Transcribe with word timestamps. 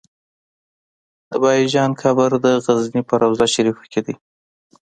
د 1.29 1.31
بهايي 1.41 1.67
جان 1.73 1.91
قبر 2.01 2.29
د 2.45 2.47
غزنی 2.65 3.01
په 3.09 3.13
روضه 3.21 3.45
شريفه 3.53 3.83
کی 3.91 4.01
دی 4.05 4.15